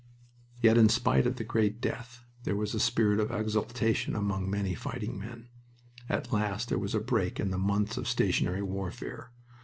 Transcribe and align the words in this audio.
Yet, 0.63 0.79
in 0.79 0.89
spite 0.89 1.27
of 1.27 1.33
rain 1.35 1.35
and 1.37 1.47
great 1.47 1.79
death, 1.79 2.23
there 2.43 2.55
was 2.55 2.73
a 2.73 2.79
spirit 2.79 3.19
of 3.19 3.29
exultation 3.29 4.15
among 4.15 4.49
many 4.49 4.73
fighting 4.73 5.19
men. 5.19 5.49
At 6.09 6.33
last 6.33 6.69
there 6.69 6.79
was 6.79 6.95
a 6.95 6.99
break 6.99 7.39
in 7.39 7.51
the 7.51 7.59
months 7.59 7.97
of 7.97 8.07
stationary 8.07 8.63
warfare. 8.63 9.29